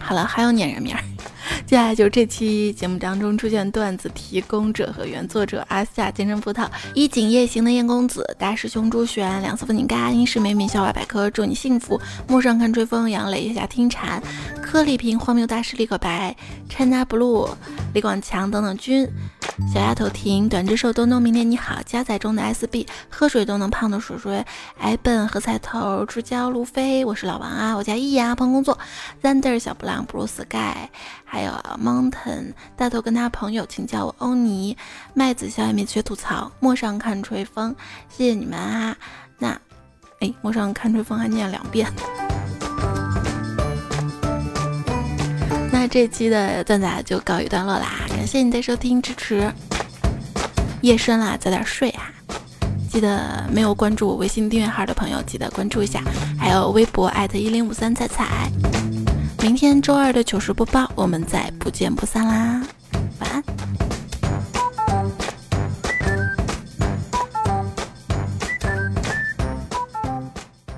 [0.01, 1.01] 好了，还有撵人名儿。
[1.70, 14.20] 接下来就是这期节目当中出现段子提供者和原作者阿夏、金针葡萄、衣锦夜行的燕公子、大师兄朱璇、两色风景嘎、英式美美校外百科、祝你幸福、陌上看吹风、杨磊、月下听蝉、
[14.63, 16.36] 颗粒瓶、荒谬大师、李可白、
[16.67, 17.47] China Blue、
[17.93, 19.07] 李广强等等君。
[19.68, 24.43] 小丫头婷，短肢瘦东东，明天你好，加载中的 SB，喝水都能胖的水水，
[24.80, 28.78] 矮笨和菜头，出焦路飞，我是老王啊，我叫易阳，碰工作
[29.22, 30.89] ，Zander 小布朗，Blue Sky，
[31.24, 34.76] 还有 Mountain 大头跟他朋友，请叫我欧尼，
[35.14, 37.76] 麦子小野妹学吐槽，陌上看吹风，
[38.10, 38.97] 谢谢你们啊，
[39.38, 39.49] 那，
[40.22, 41.88] 哎，陌上看吹风还念两遍。
[45.90, 49.52] 这期的段子就告一段落啦，感谢你的收听支持。
[50.82, 52.12] 夜深啦，早点睡啊！
[52.90, 56.02] 记得没有关注我微信订阅号的朋友，记得关注一下，
[56.40, 58.50] 还有微博艾特一零五三彩彩。
[59.42, 62.64] 明天周二的糗事播报，我们再不见不散啦！
[63.20, 63.44] 晚安。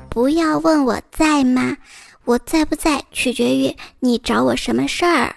[0.09, 1.75] 不要问我在吗？
[2.25, 5.35] 我在不在，取决于你找我什么事儿。